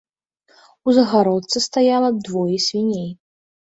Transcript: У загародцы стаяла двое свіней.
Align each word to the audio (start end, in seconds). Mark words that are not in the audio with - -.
У 0.87 0.95
загародцы 0.99 1.57
стаяла 1.69 2.09
двое 2.25 2.57
свіней. 2.71 3.11